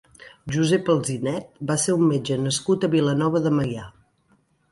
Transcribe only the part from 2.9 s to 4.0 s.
Vilanova de Meià.